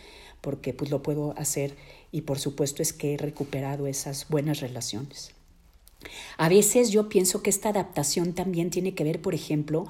porque 0.41 0.73
pues 0.73 0.91
lo 0.91 1.03
puedo 1.03 1.37
hacer 1.37 1.75
y 2.11 2.21
por 2.21 2.39
supuesto 2.39 2.81
es 2.81 2.93
que 2.93 3.13
he 3.13 3.17
recuperado 3.17 3.87
esas 3.87 4.27
buenas 4.27 4.59
relaciones. 4.59 5.33
A 6.37 6.47
veces 6.49 6.91
yo 6.91 7.09
pienso 7.09 7.41
que 7.41 7.49
esta 7.49 7.69
adaptación 7.69 8.33
también 8.33 8.69
tiene 8.69 8.93
que 8.93 9.03
ver, 9.03 9.21
por 9.21 9.33
ejemplo, 9.33 9.87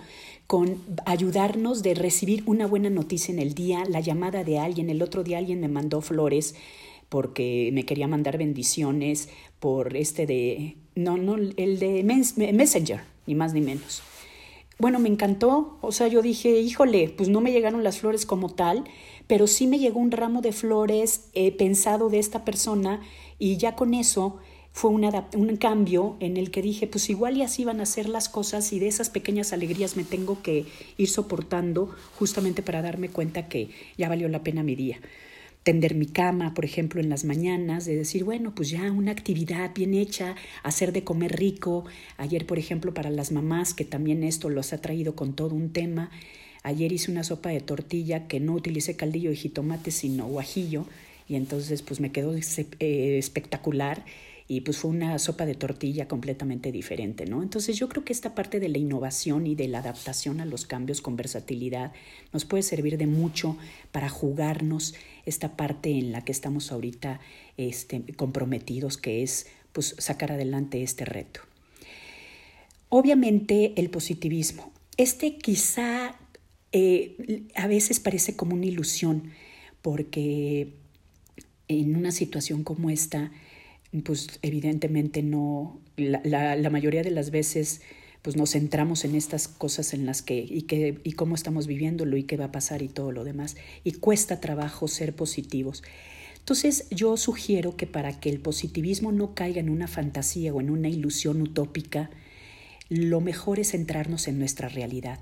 con 0.48 0.82
ayudarnos 1.06 1.84
de 1.84 1.94
recibir 1.94 2.44
una 2.46 2.66
buena 2.66 2.90
noticia 2.90 3.34
en 3.34 3.40
el 3.40 3.54
día, 3.54 3.84
la 3.88 4.00
llamada 4.00 4.44
de 4.44 4.58
alguien, 4.58 4.90
el 4.90 5.02
otro 5.02 5.24
día 5.24 5.38
alguien 5.38 5.60
me 5.60 5.68
mandó 5.68 6.02
flores, 6.02 6.56
porque 7.10 7.70
me 7.74 7.86
quería 7.86 8.08
mandar 8.08 8.38
bendiciones 8.38 9.30
por 9.60 9.96
este 9.96 10.26
de, 10.26 10.78
no, 10.96 11.18
no, 11.18 11.36
el 11.36 11.80
de 11.80 12.04
Messenger, 12.04 13.02
ni 13.26 13.36
más 13.36 13.54
ni 13.54 13.62
menos. 13.62 14.02
Bueno, 14.80 15.00
me 15.00 15.10
encantó, 15.10 15.80
o 15.82 15.92
sea, 15.92 16.08
yo 16.08 16.22
dije, 16.22 16.60
híjole, 16.60 17.10
pues 17.10 17.30
no 17.30 17.42
me 17.42 17.52
llegaron 17.52 17.84
las 17.84 18.00
flores 18.00 18.28
como 18.28 18.50
tal, 18.50 18.84
pero 19.26 19.48
sí 19.48 19.66
me 19.66 19.80
llegó 19.80 20.00
un 20.00 20.12
ramo 20.12 20.42
de 20.42 20.52
flores 20.52 21.30
eh, 21.34 21.52
pensado 21.52 22.10
de 22.10 22.20
esta 22.20 22.46
persona 22.46 23.02
y 23.40 23.58
ya 23.58 23.76
con 23.76 23.96
eso 23.96 24.38
fue 24.72 24.92
un 24.92 25.58
cambio 25.58 26.18
en 26.20 26.38
el 26.38 26.52
que 26.52 26.62
dije, 26.62 26.86
pues 26.86 27.10
igual 27.10 27.38
y 27.38 27.42
así 27.42 27.66
van 27.66 27.82
a 27.82 27.88
ser 27.88 28.08
las 28.08 28.30
cosas 28.30 28.72
y 28.72 28.78
de 28.78 28.88
esas 28.88 29.10
pequeñas 29.10 29.52
alegrías 29.52 29.98
me 29.98 30.04
tengo 30.04 30.44
que 30.44 30.68
ir 30.98 31.10
soportando 31.10 31.96
justamente 32.20 32.62
para 32.62 32.84
darme 32.84 33.10
cuenta 33.10 33.48
que 33.50 33.70
ya 33.98 34.08
valió 34.08 34.30
la 34.30 34.44
pena 34.44 34.62
mi 34.62 34.76
día 34.76 35.00
tender 35.68 35.96
mi 35.96 36.06
cama, 36.06 36.54
por 36.54 36.64
ejemplo, 36.64 37.02
en 37.02 37.10
las 37.10 37.26
mañanas, 37.26 37.84
de 37.84 37.98
decir, 37.98 38.24
bueno, 38.24 38.56
pues 38.56 38.70
ya 38.70 38.90
una 38.90 39.12
actividad 39.12 39.76
bien 39.76 39.96
hecha, 39.96 40.38
hacer 40.64 40.94
de 40.94 41.04
comer 41.04 41.36
rico. 41.36 41.84
Ayer, 42.16 42.46
por 42.46 42.58
ejemplo, 42.58 42.94
para 42.94 43.10
las 43.10 43.34
mamás, 43.34 43.74
que 43.74 43.84
también 43.84 44.24
esto 44.24 44.48
los 44.50 44.72
ha 44.72 44.78
traído 44.78 45.14
con 45.14 45.34
todo 45.34 45.54
un 45.54 45.74
tema, 45.74 46.10
ayer 46.64 46.94
hice 46.94 47.12
una 47.12 47.26
sopa 47.26 47.50
de 47.50 47.60
tortilla 47.60 48.30
que 48.30 48.40
no 48.40 48.54
utilicé 48.54 48.96
caldillo 48.96 49.30
de 49.30 49.36
jitomate, 49.36 49.92
sino 49.92 50.26
guajillo, 50.28 50.86
y 51.28 51.36
entonces 51.36 51.82
pues 51.82 52.00
me 52.00 52.14
quedó 52.14 52.34
eh, 52.34 53.18
espectacular 53.18 54.06
y 54.48 54.62
pues 54.62 54.78
fue 54.78 54.92
una 54.92 55.20
sopa 55.20 55.46
de 55.46 55.56
tortilla 55.56 56.08
completamente 56.08 56.72
diferente, 56.72 57.26
¿no? 57.26 57.44
Entonces 57.44 57.78
yo 57.78 57.90
creo 57.90 58.06
que 58.06 58.14
esta 58.14 58.34
parte 58.34 58.60
de 58.60 58.70
la 58.70 58.78
innovación 58.78 59.46
y 59.46 59.56
de 59.56 59.68
la 59.68 59.80
adaptación 59.80 60.40
a 60.40 60.46
los 60.46 60.66
cambios 60.66 61.02
con 61.02 61.18
versatilidad 61.18 61.92
nos 62.32 62.46
puede 62.46 62.64
servir 62.64 62.98
de 62.98 63.08
mucho 63.08 63.58
para 63.92 64.08
jugarnos 64.08 64.96
esta 65.26 65.58
parte 65.58 65.92
en 65.92 66.14
la 66.14 66.24
que 66.24 66.32
estamos 66.32 66.72
ahorita 66.72 67.20
este, 67.58 68.04
comprometidos, 68.16 68.98
que 68.98 69.22
es 69.22 69.48
pues 69.74 69.96
sacar 69.98 70.32
adelante 70.32 70.82
este 70.82 71.04
reto. 71.04 71.42
Obviamente 72.90 73.74
el 73.76 73.90
positivismo. 73.90 74.72
Este 74.96 75.38
quizá 75.38 76.16
eh, 76.72 77.44
a 77.56 77.68
veces 77.68 78.00
parece 78.00 78.36
como 78.36 78.56
una 78.56 78.66
ilusión, 78.66 79.32
porque 79.82 80.74
en 81.68 81.96
una 81.96 82.12
situación 82.12 82.64
como 82.64 82.90
esta, 82.90 83.32
pues 84.04 84.40
evidentemente 84.42 85.24
no, 85.24 85.80
la, 85.98 86.56
la, 86.56 86.70
mayoría 86.70 87.04
de 87.04 87.12
las 87.12 87.32
veces 87.32 87.82
pues 88.22 88.36
nos 88.36 88.52
centramos 88.52 89.06
en 89.06 89.16
estas 89.16 89.48
cosas 89.48 89.94
en 89.94 90.06
las 90.06 90.22
que 90.22 90.40
y, 90.40 90.64
que 90.64 91.00
y 91.04 91.14
cómo 91.14 91.36
estamos 91.36 91.68
viviéndolo 91.68 92.18
y 92.18 92.24
qué 92.24 92.38
va 92.38 92.46
a 92.46 92.52
pasar 92.52 92.82
y 92.82 92.90
todo 92.90 93.12
lo 93.12 93.24
demás. 93.24 93.56
Y 93.84 93.94
cuesta 93.94 94.42
trabajo 94.42 94.88
ser 94.88 95.16
positivos. 95.16 95.84
Entonces 96.40 96.88
yo 96.92 97.18
sugiero 97.18 97.76
que 97.76 97.88
para 97.88 98.20
que 98.20 98.30
el 98.30 98.40
positivismo 98.40 99.12
no 99.12 99.34
caiga 99.34 99.60
en 99.60 99.70
una 99.70 99.88
fantasía 99.88 100.54
o 100.54 100.62
en 100.62 100.70
una 100.70 100.90
ilusión 100.90 101.42
utópica, 101.42 102.10
lo 102.90 103.22
mejor 103.22 103.60
es 103.60 103.72
centrarnos 103.72 104.28
en 104.28 104.40
nuestra 104.40 104.70
realidad. 104.70 105.20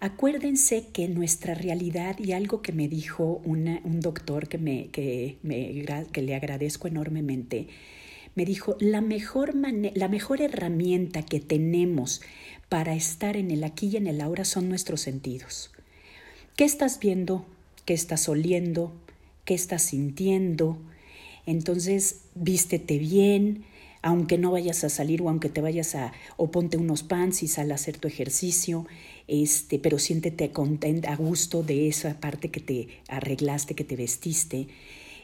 Acuérdense 0.00 0.86
que 0.92 1.08
nuestra 1.08 1.54
realidad, 1.54 2.18
y 2.20 2.32
algo 2.32 2.62
que 2.62 2.72
me 2.72 2.86
dijo 2.86 3.40
un 3.44 4.00
doctor 4.00 4.48
que, 4.48 4.58
me, 4.58 4.88
que, 4.88 5.38
me, 5.42 5.84
que 6.12 6.22
le 6.22 6.34
agradezco 6.36 6.86
enormemente, 6.86 7.66
me 8.38 8.44
dijo, 8.44 8.76
la 8.78 9.00
mejor, 9.00 9.52
la 9.56 10.06
mejor 10.06 10.40
herramienta 10.40 11.24
que 11.24 11.40
tenemos 11.40 12.20
para 12.68 12.94
estar 12.94 13.36
en 13.36 13.50
el 13.50 13.64
aquí 13.64 13.88
y 13.88 13.96
en 13.96 14.06
el 14.06 14.20
ahora 14.20 14.44
son 14.44 14.68
nuestros 14.68 15.00
sentidos. 15.00 15.72
¿Qué 16.54 16.62
estás 16.62 17.00
viendo? 17.00 17.44
¿Qué 17.84 17.94
estás 17.94 18.28
oliendo? 18.28 18.92
¿Qué 19.44 19.54
estás 19.54 19.82
sintiendo? 19.82 20.78
Entonces, 21.46 22.20
vístete 22.36 22.98
bien, 22.98 23.64
aunque 24.02 24.38
no 24.38 24.52
vayas 24.52 24.84
a 24.84 24.88
salir 24.88 25.20
o 25.20 25.28
aunque 25.30 25.48
te 25.48 25.60
vayas 25.60 25.96
a, 25.96 26.12
o 26.36 26.52
ponte 26.52 26.76
unos 26.76 27.02
pants 27.02 27.42
y 27.42 27.48
sal 27.48 27.72
a 27.72 27.74
hacer 27.74 27.98
tu 27.98 28.06
ejercicio, 28.06 28.86
este, 29.26 29.80
pero 29.80 29.98
siéntete 29.98 30.52
contenta, 30.52 31.12
a 31.12 31.16
gusto 31.16 31.64
de 31.64 31.88
esa 31.88 32.20
parte 32.20 32.52
que 32.52 32.60
te 32.60 32.88
arreglaste, 33.08 33.74
que 33.74 33.82
te 33.82 33.96
vestiste. 33.96 34.68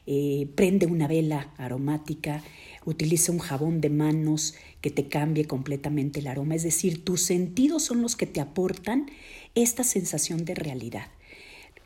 Eh, 0.06 0.49
prende 0.54 0.85
una 0.85 1.09
vela 1.09 1.54
aromática, 1.56 2.42
utiliza 2.84 3.32
un 3.32 3.38
jabón 3.38 3.80
de 3.80 3.90
manos 3.90 4.54
que 4.80 4.90
te 4.90 5.08
cambie 5.08 5.46
completamente 5.46 6.20
el 6.20 6.26
aroma. 6.26 6.54
Es 6.54 6.62
decir, 6.62 7.04
tus 7.04 7.22
sentidos 7.22 7.82
son 7.84 8.02
los 8.02 8.16
que 8.16 8.26
te 8.26 8.40
aportan 8.40 9.10
esta 9.54 9.84
sensación 9.84 10.44
de 10.44 10.54
realidad. 10.54 11.08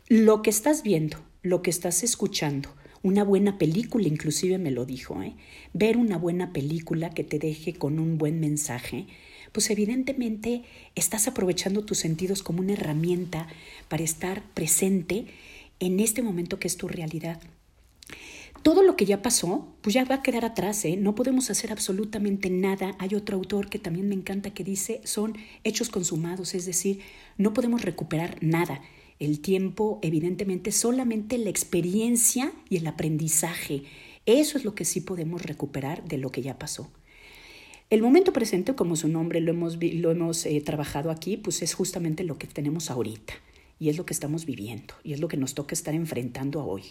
Lo 0.07 0.41
que 0.41 0.49
estás 0.49 0.83
viendo, 0.83 1.17
lo 1.41 1.61
que 1.61 1.69
estás 1.69 2.03
escuchando, 2.03 2.69
una 3.01 3.23
buena 3.23 3.57
película, 3.57 4.07
inclusive 4.07 4.57
me 4.57 4.71
lo 4.71 4.85
dijo, 4.85 5.21
¿eh? 5.23 5.35
ver 5.73 5.97
una 5.97 6.17
buena 6.17 6.51
película 6.51 7.11
que 7.11 7.23
te 7.23 7.39
deje 7.39 7.73
con 7.73 7.99
un 7.99 8.17
buen 8.17 8.39
mensaje, 8.39 9.07
pues 9.51 9.69
evidentemente 9.69 10.63
estás 10.95 11.27
aprovechando 11.27 11.85
tus 11.85 11.99
sentidos 11.99 12.43
como 12.43 12.59
una 12.59 12.73
herramienta 12.73 13.47
para 13.87 14.03
estar 14.03 14.43
presente 14.53 15.25
en 15.79 15.99
este 15.99 16.21
momento 16.21 16.59
que 16.59 16.67
es 16.67 16.75
tu 16.75 16.87
realidad. 16.87 17.39
Todo 18.63 18.83
lo 18.83 18.95
que 18.95 19.05
ya 19.05 19.21
pasó, 19.21 19.67
pues 19.81 19.93
ya 19.93 20.03
va 20.03 20.15
a 20.15 20.21
quedar 20.21 20.43
atrás, 20.43 20.83
¿eh? 20.83 20.97
no 20.97 21.15
podemos 21.15 21.49
hacer 21.49 21.71
absolutamente 21.71 22.49
nada. 22.49 22.95
Hay 22.99 23.15
otro 23.15 23.37
autor 23.37 23.69
que 23.69 23.79
también 23.79 24.09
me 24.09 24.15
encanta 24.15 24.53
que 24.53 24.63
dice, 24.63 25.01
son 25.05 25.37
hechos 25.63 25.89
consumados, 25.89 26.53
es 26.53 26.65
decir, 26.65 26.99
no 27.37 27.53
podemos 27.53 27.83
recuperar 27.83 28.37
nada. 28.41 28.81
El 29.19 29.39
tiempo, 29.39 29.99
evidentemente, 30.01 30.71
solamente 30.71 31.37
la 31.37 31.49
experiencia 31.49 32.51
y 32.69 32.77
el 32.77 32.87
aprendizaje. 32.87 33.83
Eso 34.25 34.57
es 34.57 34.65
lo 34.65 34.75
que 34.75 34.85
sí 34.85 35.01
podemos 35.01 35.43
recuperar 35.43 36.03
de 36.05 36.17
lo 36.17 36.29
que 36.29 36.41
ya 36.41 36.59
pasó. 36.59 36.91
El 37.89 38.01
momento 38.01 38.33
presente, 38.33 38.75
como 38.75 38.95
su 38.95 39.07
nombre 39.07 39.41
lo 39.41 39.51
hemos, 39.51 39.77
lo 39.81 40.11
hemos 40.11 40.45
eh, 40.45 40.61
trabajado 40.61 41.11
aquí, 41.11 41.37
pues 41.37 41.61
es 41.61 41.73
justamente 41.73 42.23
lo 42.23 42.37
que 42.37 42.45
tenemos 42.45 42.91
ahorita 42.91 43.33
y 43.79 43.89
es 43.89 43.97
lo 43.97 44.05
que 44.05 44.13
estamos 44.13 44.45
viviendo 44.45 44.93
y 45.03 45.13
es 45.13 45.19
lo 45.19 45.27
que 45.27 45.37
nos 45.37 45.55
toca 45.55 45.73
estar 45.73 45.95
enfrentando 45.95 46.63
hoy. 46.65 46.83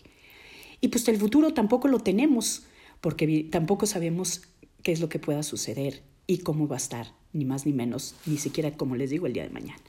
Y 0.81 0.89
pues 0.89 1.07
el 1.09 1.17
futuro 1.17 1.53
tampoco 1.55 1.89
lo 1.89 2.01
tenemos 2.01 2.63
porque 3.01 3.47
tampoco 3.51 3.87
sabemos 3.87 4.43
qué 4.83 4.93
es 4.93 5.01
lo 5.01 5.09
que 5.09 5.19
pueda 5.19 5.43
suceder 5.43 6.03
y 6.27 6.39
cómo 6.39 6.69
va 6.69 6.77
a 6.77 6.79
estar, 6.79 7.15
ni 7.33 7.45
más 7.45 7.67
ni 7.67 7.73
menos, 7.73 8.15
ni 8.27 8.37
siquiera 8.37 8.77
como 8.77 8.97
les 8.97 9.11
digo 9.11 9.27
el 9.27 9.33
día 9.33 9.45
de 9.45 9.51
mañana. 9.51 9.83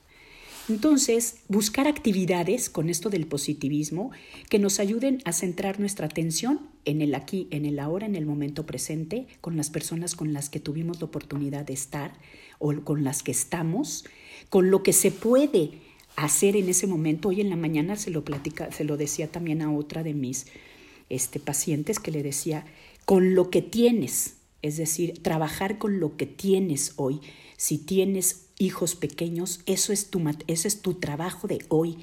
Entonces, 0.69 1.38
buscar 1.48 1.88
actividades 1.88 2.69
con 2.69 2.89
esto 2.89 3.10
del 3.10 3.25
positivismo 3.25 4.12
que 4.50 4.60
nos 4.60 4.79
ayuden 4.79 5.17
a 5.25 5.34
centrar 5.34 5.79
nuestra 5.79 6.05
atención 6.05 6.69
en 6.86 7.01
el 7.01 7.15
aquí, 7.15 7.48
en 7.50 7.65
el 7.65 7.79
ahora, 7.79 8.05
en 8.05 8.15
el 8.15 8.27
momento 8.27 8.67
presente, 8.67 9.25
con 9.41 9.58
las 9.58 9.72
personas 9.72 10.15
con 10.15 10.31
las 10.31 10.50
que 10.50 10.60
tuvimos 10.60 11.00
la 11.00 11.08
oportunidad 11.08 11.65
de 11.65 11.74
estar 11.74 12.13
o 12.60 12.72
con 12.84 13.03
las 13.03 13.24
que 13.24 13.31
estamos, 13.31 14.05
con 14.50 14.69
lo 14.69 14.84
que 14.84 14.93
se 14.93 15.10
puede 15.10 15.72
hacer 16.15 16.55
en 16.55 16.69
ese 16.69 16.86
momento. 16.86 17.29
Hoy 17.29 17.41
en 17.41 17.50
la 17.50 17.55
mañana 17.55 17.96
se 17.96 18.12
lo 18.12 18.24
platica, 18.24 18.72
se 18.72 18.84
lo 18.84 18.96
decía 18.96 19.31
también 19.31 19.63
a 19.63 19.74
otra 19.74 20.03
de 20.03 20.13
mis 20.13 20.46
este, 21.09 21.39
pacientes 21.39 21.99
que 21.99 22.11
le 22.11 22.23
decía, 22.23 22.65
con 23.05 23.35
lo 23.35 23.49
que 23.49 23.61
tienes, 23.61 24.35
Es 24.61 24.75
decir, 24.75 25.23
trabajar 25.23 25.77
con 25.77 26.01
lo 26.01 26.17
que 26.17 26.25
tienes 26.25 26.93
hoy. 26.97 27.21
Si 27.55 27.77
tienes 27.77 28.47
hijos 28.57 28.95
pequeños, 28.95 29.61
eso 29.65 29.93
es 29.93 30.09
tu, 30.09 30.21
ese 30.47 30.67
es 30.67 30.81
tu 30.81 30.95
trabajo 30.95 31.47
de 31.47 31.59
hoy. 31.69 31.97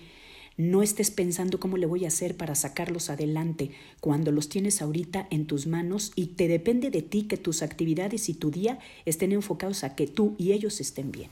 No 0.56 0.82
estés 0.82 1.10
pensando 1.10 1.60
cómo 1.60 1.76
le 1.76 1.84
voy 1.84 2.06
a 2.06 2.08
hacer 2.08 2.34
para 2.34 2.54
sacarlos 2.54 3.10
adelante 3.10 3.72
cuando 4.00 4.32
los 4.32 4.48
tienes 4.48 4.80
ahorita 4.80 5.28
en 5.30 5.46
tus 5.46 5.66
manos 5.66 6.12
y 6.16 6.28
te 6.28 6.48
depende 6.48 6.90
de 6.90 7.02
ti 7.02 7.24
que 7.24 7.36
tus 7.36 7.60
actividades 7.62 8.30
y 8.30 8.34
tu 8.34 8.50
día 8.50 8.78
estén 9.04 9.32
enfocados 9.32 9.84
a 9.84 9.94
que 9.94 10.06
tú 10.06 10.34
y 10.38 10.52
ellos 10.52 10.80
estén 10.80 11.12
bien. 11.12 11.28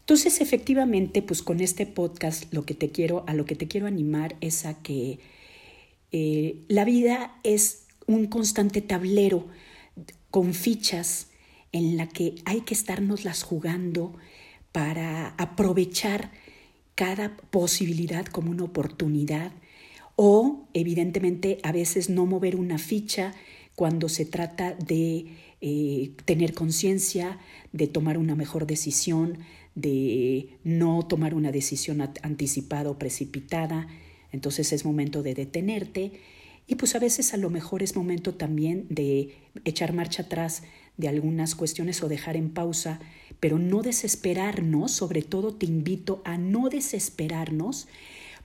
Entonces, 0.00 0.40
efectivamente, 0.40 1.22
pues 1.22 1.42
con 1.42 1.60
este 1.60 1.86
podcast 1.86 2.52
lo 2.52 2.64
que 2.64 2.74
te 2.74 2.90
quiero, 2.90 3.22
a 3.28 3.34
lo 3.34 3.44
que 3.44 3.54
te 3.54 3.68
quiero 3.68 3.86
animar 3.86 4.34
es 4.40 4.66
a 4.66 4.74
que 4.82 5.20
eh, 6.12 6.56
la 6.68 6.84
vida 6.84 7.34
es 7.42 7.86
un 8.06 8.26
constante 8.26 8.82
tablero 8.82 9.46
con 10.30 10.54
fichas 10.54 11.28
en 11.72 11.96
la 11.96 12.08
que 12.08 12.36
hay 12.44 12.60
que 12.62 12.74
las 13.24 13.42
jugando 13.42 14.14
para 14.72 15.28
aprovechar 15.38 16.30
cada 16.94 17.36
posibilidad 17.36 18.26
como 18.26 18.50
una 18.50 18.64
oportunidad 18.64 19.52
o 20.16 20.68
evidentemente 20.74 21.58
a 21.62 21.72
veces 21.72 22.10
no 22.10 22.26
mover 22.26 22.56
una 22.56 22.78
ficha 22.78 23.32
cuando 23.74 24.08
se 24.08 24.26
trata 24.26 24.74
de 24.74 25.26
eh, 25.60 26.12
tener 26.24 26.52
conciencia, 26.52 27.38
de 27.72 27.86
tomar 27.86 28.18
una 28.18 28.34
mejor 28.34 28.66
decisión, 28.66 29.38
de 29.74 30.58
no 30.64 31.06
tomar 31.06 31.34
una 31.34 31.50
decisión 31.50 32.02
anticipada 32.22 32.90
o 32.90 32.98
precipitada. 32.98 33.88
Entonces 34.32 34.72
es 34.72 34.84
momento 34.84 35.22
de 35.22 35.34
detenerte 35.34 36.12
y 36.66 36.76
pues 36.76 36.94
a 36.94 36.98
veces 36.98 37.34
a 37.34 37.36
lo 37.36 37.50
mejor 37.50 37.82
es 37.82 37.96
momento 37.96 38.34
también 38.34 38.86
de 38.88 39.34
echar 39.64 39.92
marcha 39.92 40.22
atrás 40.22 40.62
de 40.96 41.08
algunas 41.08 41.54
cuestiones 41.54 42.02
o 42.02 42.08
dejar 42.08 42.36
en 42.36 42.50
pausa, 42.50 43.00
pero 43.40 43.58
no 43.58 43.82
desesperarnos, 43.82 44.92
sobre 44.92 45.22
todo 45.22 45.54
te 45.54 45.66
invito 45.66 46.22
a 46.24 46.38
no 46.38 46.68
desesperarnos, 46.68 47.88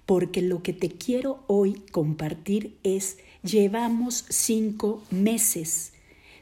porque 0.05 0.41
lo 0.41 0.63
que 0.63 0.73
te 0.73 0.89
quiero 0.89 1.43
hoy 1.47 1.81
compartir 1.91 2.77
es, 2.83 3.17
llevamos 3.43 4.25
cinco 4.29 5.03
meses, 5.11 5.93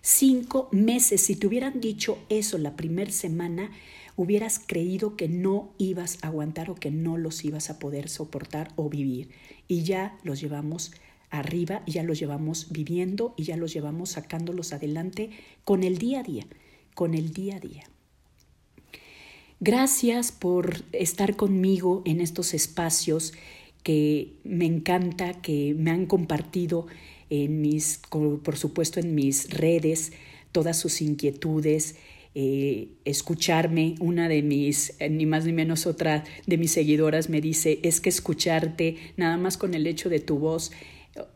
cinco 0.06 0.70
meses, 0.72 1.22
si 1.22 1.36
te 1.36 1.48
hubieran 1.48 1.82
dicho 1.82 2.20
eso 2.30 2.60
la 2.60 2.76
primera 2.76 3.12
semana, 3.12 3.72
hubieras 4.16 4.60
creído 4.60 5.18
que 5.18 5.28
no 5.28 5.74
ibas 5.80 6.20
a 6.22 6.28
aguantar 6.28 6.70
o 6.70 6.76
que 6.76 6.92
no 6.92 7.18
los 7.18 7.44
ibas 7.44 7.72
a 7.72 7.80
poder 7.80 8.08
soportar 8.08 8.72
o 8.76 8.88
vivir. 8.88 9.32
Y 9.68 9.82
ya 9.84 10.18
los 10.24 10.40
llevamos 10.40 10.92
arriba 11.32 11.82
ya 11.86 12.04
los 12.04 12.20
llevamos 12.20 12.72
viviendo 12.72 13.34
y 13.36 13.44
ya 13.44 13.58
los 13.58 13.74
llevamos 13.74 14.12
sacándolos 14.12 14.74
adelante 14.74 15.32
con 15.64 15.84
el 15.84 15.98
día 15.98 16.20
a 16.20 16.24
día, 16.24 16.46
con 16.94 17.14
el 17.14 17.34
día 17.34 17.58
a 17.58 17.60
día. 17.60 17.84
Gracias 19.60 20.32
por 20.32 20.84
estar 20.92 21.36
conmigo 21.36 22.04
en 22.06 22.22
estos 22.22 22.54
espacios 22.54 23.34
que 23.84 24.34
me 24.44 24.66
encanta, 24.66 25.42
que 25.42 25.76
me 25.78 25.92
han 25.92 26.06
compartido 26.06 26.88
en 27.29 27.62
mis, 27.62 28.01
por 28.10 28.58
supuesto, 28.58 29.00
en 29.00 29.15
mis 29.15 29.50
redes, 29.50 30.13
todas 30.51 30.77
sus 30.77 31.01
inquietudes, 31.01 31.96
eh, 32.38 32.89
escucharme. 33.05 33.96
Una 34.00 34.27
de 34.27 34.41
mis, 34.41 34.94
eh, 35.00 35.10
ni 35.10 35.25
más 35.25 35.46
ni 35.46 35.53
menos 35.53 35.88
otra 35.88 36.24
de 36.46 36.58
mis 36.58 36.72
seguidoras 36.72 37.29
me 37.29 37.41
dice, 37.41 37.79
es 37.84 38.01
que 38.01 38.10
escucharte, 38.10 38.98
nada 39.17 39.38
más 39.38 39.58
con 39.58 39.74
el 39.74 39.88
hecho 39.88 40.10
de 40.10 40.20
tu 40.20 40.38
voz, 40.38 40.72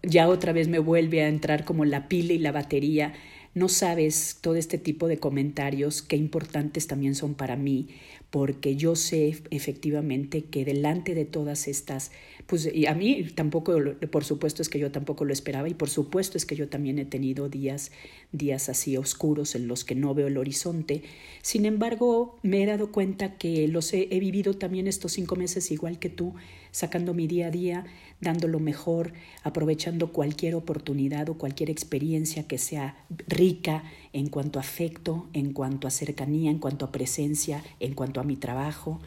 ya 0.04 0.28
otra 0.28 0.52
vez 0.52 0.68
me 0.68 0.80
vuelve 0.80 1.22
a 1.24 1.30
entrar 1.30 1.64
como 1.64 1.86
la 1.86 2.08
pila 2.08 2.34
y 2.34 2.38
la 2.38 2.52
batería. 2.52 3.14
No 3.56 3.68
sabes 3.68 4.38
todo 4.42 4.56
este 4.56 4.78
tipo 4.78 5.08
de 5.08 5.18
comentarios, 5.18 6.02
qué 6.02 6.16
importantes 6.16 6.88
también 6.88 7.16
son 7.16 7.34
para 7.34 7.56
mí, 7.56 7.88
porque 8.30 8.76
yo 8.76 8.96
sé 8.96 9.42
efectivamente 9.50 10.44
que 10.44 10.66
delante 10.66 11.16
de 11.16 11.26
todas 11.26 11.68
estas, 11.68 12.12
pues 12.46 12.70
y 12.72 12.86
a 12.86 12.94
mí 12.94 13.26
tampoco, 13.34 13.76
por 14.12 14.24
supuesto 14.24 14.62
es 14.62 14.70
que 14.70 14.78
yo 14.78 14.92
tampoco 14.92 15.26
lo 15.26 15.34
esperaba 15.34 15.68
y 15.68 15.74
por 15.74 15.90
supuesto 15.90 16.38
es 16.38 16.46
que 16.46 16.56
yo 16.56 16.70
también 16.70 17.00
he 17.00 17.06
tenido 17.06 17.50
días, 17.50 17.92
días 18.32 18.70
así 18.70 18.98
oscuros 18.98 19.56
en 19.56 19.68
los 19.68 19.84
que 19.84 19.96
no 19.96 20.14
veo 20.14 20.28
el 20.28 20.38
horizonte. 20.38 21.02
Sin 21.42 21.66
embargo, 21.66 22.38
me 22.44 22.62
he 22.62 22.66
dado 22.68 22.92
cuenta 22.92 23.38
que 23.38 23.68
los 23.68 23.94
he, 23.94 24.08
he 24.12 24.20
vivido 24.20 24.56
también 24.56 24.88
estos 24.88 25.14
cinco 25.14 25.36
meses 25.36 25.72
igual 25.72 25.98
que 25.98 26.10
tú, 26.10 26.36
sacando 26.72 27.16
mi 27.16 27.26
día 27.26 27.48
a 27.48 27.52
día, 27.52 27.86
dando 28.22 28.48
lo 28.48 28.60
mejor, 28.60 29.14
aprovechando 29.44 30.12
cualquier 30.12 30.56
oportunidad 30.56 31.30
o 31.30 31.38
cualquier 31.38 31.70
experiencia 31.70 32.48
que 32.48 32.58
sea 32.58 33.06
rica 33.28 33.84
en 34.14 34.30
cuanto 34.30 34.60
a 34.60 34.62
afecto, 34.62 35.28
en 35.34 35.54
cuanto 35.54 35.88
a 35.88 35.92
cercanía, 35.92 36.52
en 36.52 36.60
cuanto 36.60 36.86
a 36.86 36.92
presencia, 36.92 37.64
en 37.80 37.94
cuanto 37.94 38.20
a 38.20 38.24
mi 38.24 38.36
trabajo, 38.36 39.00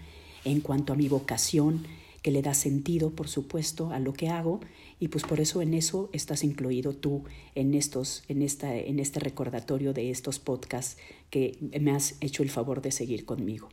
en 0.45 0.61
cuanto 0.61 0.93
a 0.93 0.97
mi 0.97 1.09
vocación, 1.09 1.87
que 2.23 2.31
le 2.31 2.41
da 2.41 2.55
sentido, 2.55 3.11
por 3.11 3.29
supuesto, 3.29 3.91
a 3.91 3.99
lo 3.99 4.13
que 4.13 4.29
hago, 4.29 4.61
y 5.01 5.09
pues 5.09 5.25
por 5.25 5.41
eso 5.41 5.61
en 5.61 5.75
eso 5.75 6.09
estás 6.13 6.45
incluido 6.45 6.95
tú 6.95 7.25
en 7.57 7.75
estos, 7.75 8.23
en 8.29 8.43
esta, 8.43 8.75
en 8.77 9.01
este 9.01 9.19
recordatorio 9.19 9.93
de 9.93 10.11
estos 10.11 10.39
podcasts 10.39 10.97
que 11.31 11.59
me 11.81 11.91
has 11.91 12.15
hecho 12.21 12.45
el 12.45 12.51
favor 12.51 12.81
de 12.81 12.93
seguir 12.93 13.25
conmigo. 13.25 13.69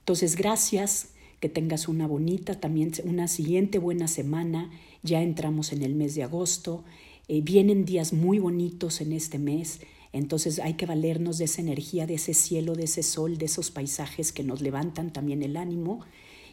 Entonces, 0.00 0.36
gracias 0.36 1.08
que 1.40 1.48
tengas 1.48 1.88
una 1.88 2.06
bonita, 2.06 2.60
también 2.60 2.92
una 3.04 3.26
siguiente 3.26 3.78
buena 3.78 4.08
semana. 4.08 4.70
Ya 5.02 5.22
entramos 5.22 5.72
en 5.72 5.82
el 5.82 5.94
mes 5.94 6.14
de 6.14 6.22
agosto, 6.22 6.84
eh, 7.28 7.40
vienen 7.40 7.84
días 7.84 8.12
muy 8.12 8.38
bonitos 8.38 9.00
en 9.00 9.12
este 9.12 9.38
mes, 9.38 9.80
entonces 10.12 10.58
hay 10.58 10.74
que 10.74 10.86
valernos 10.86 11.38
de 11.38 11.44
esa 11.44 11.60
energía, 11.60 12.06
de 12.06 12.14
ese 12.14 12.34
cielo, 12.34 12.74
de 12.74 12.84
ese 12.84 13.02
sol, 13.02 13.38
de 13.38 13.46
esos 13.46 13.70
paisajes 13.70 14.32
que 14.32 14.42
nos 14.42 14.60
levantan 14.60 15.12
también 15.12 15.42
el 15.42 15.56
ánimo. 15.56 16.00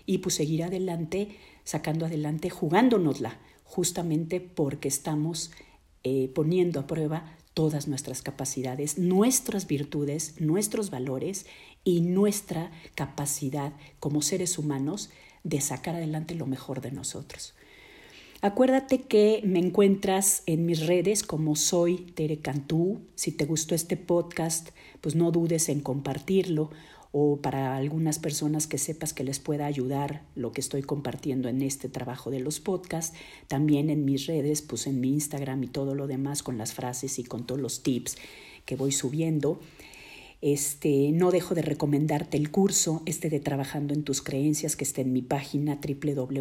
Y 0.05 0.19
pues 0.19 0.35
seguir 0.35 0.63
adelante, 0.63 1.29
sacando 1.63 2.05
adelante, 2.05 2.49
jugándonosla, 2.49 3.39
justamente 3.63 4.39
porque 4.39 4.87
estamos 4.87 5.51
eh, 6.03 6.31
poniendo 6.33 6.79
a 6.79 6.87
prueba 6.87 7.35
todas 7.53 7.87
nuestras 7.87 8.21
capacidades, 8.21 8.99
nuestras 8.99 9.67
virtudes, 9.67 10.39
nuestros 10.39 10.91
valores 10.91 11.47
y 11.87 12.01
nuestra 12.01 12.69
capacidad 12.95 13.71
como 14.01 14.21
seres 14.21 14.57
humanos 14.57 15.09
de 15.45 15.61
sacar 15.61 15.95
adelante 15.95 16.35
lo 16.35 16.45
mejor 16.45 16.81
de 16.81 16.91
nosotros. 16.91 17.53
Acuérdate 18.41 19.03
que 19.03 19.41
me 19.45 19.59
encuentras 19.59 20.43
en 20.47 20.65
mis 20.65 20.85
redes 20.85 21.23
como 21.23 21.55
soy 21.55 21.99
Tere 22.13 22.39
Cantú. 22.39 22.99
Si 23.15 23.31
te 23.31 23.45
gustó 23.45 23.73
este 23.73 23.95
podcast, 23.95 24.71
pues 24.99 25.15
no 25.15 25.31
dudes 25.31 25.69
en 25.69 25.79
compartirlo 25.79 26.71
o 27.13 27.37
para 27.37 27.77
algunas 27.77 28.19
personas 28.19 28.67
que 28.67 28.77
sepas 28.77 29.13
que 29.13 29.23
les 29.23 29.39
pueda 29.39 29.65
ayudar 29.65 30.23
lo 30.35 30.51
que 30.51 30.59
estoy 30.59 30.81
compartiendo 30.81 31.47
en 31.47 31.61
este 31.61 31.87
trabajo 31.87 32.31
de 32.31 32.41
los 32.41 32.59
podcasts, 32.59 33.17
también 33.47 33.89
en 33.89 34.03
mis 34.03 34.25
redes, 34.25 34.61
pues 34.61 34.87
en 34.87 34.99
mi 34.99 35.13
Instagram 35.13 35.63
y 35.63 35.67
todo 35.67 35.95
lo 35.95 36.05
demás 36.05 36.43
con 36.43 36.57
las 36.57 36.73
frases 36.73 37.17
y 37.17 37.23
con 37.23 37.47
todos 37.47 37.61
los 37.61 37.81
tips 37.81 38.17
que 38.65 38.75
voy 38.75 38.91
subiendo. 38.91 39.61
Este, 40.41 41.11
no 41.13 41.31
dejo 41.31 41.55
de 41.55 41.63
recomendarte 41.63 42.37
el 42.37 42.51
curso 42.51 43.01
este 43.07 43.29
de 43.29 43.39
Trabajando 43.39 43.95
en 43.95 44.03
tus 44.03 44.21
creencias 44.21 44.75
que 44.75 44.83
está 44.83 45.01
en 45.01 45.11
mi 45.11 45.23
página 45.23 45.79
www.cantú 45.81 46.35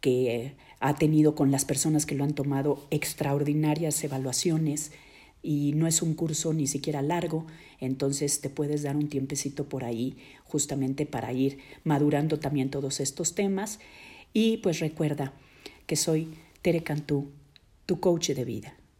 que 0.00 0.52
ha 0.78 0.94
tenido 0.94 1.34
con 1.34 1.50
las 1.50 1.64
personas 1.64 2.06
que 2.06 2.14
lo 2.14 2.22
han 2.22 2.34
tomado 2.34 2.86
extraordinarias 2.90 4.04
evaluaciones 4.04 4.92
y 5.42 5.72
no 5.74 5.88
es 5.88 6.02
un 6.02 6.14
curso 6.14 6.52
ni 6.52 6.66
siquiera 6.66 7.02
largo, 7.02 7.46
entonces 7.80 8.40
te 8.40 8.48
puedes 8.48 8.82
dar 8.82 8.96
un 8.96 9.08
tiempecito 9.08 9.68
por 9.68 9.82
ahí 9.82 10.16
justamente 10.44 11.04
para 11.04 11.32
ir 11.32 11.58
madurando 11.82 12.38
también 12.38 12.70
todos 12.70 13.00
estos 13.00 13.34
temas 13.34 13.80
y 14.32 14.58
pues 14.58 14.78
recuerda 14.78 15.32
que 15.86 15.96
soy 15.96 16.28
Tere 16.62 16.82
Cantú, 16.82 17.30
tu 17.86 17.98
coach 17.98 18.30
de 18.30 18.44
vida. 18.44 18.76